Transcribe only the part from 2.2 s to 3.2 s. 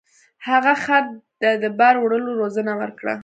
روزنه ورکړه.